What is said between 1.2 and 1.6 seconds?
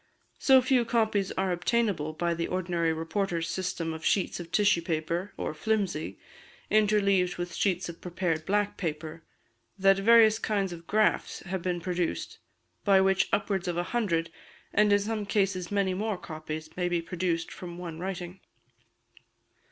are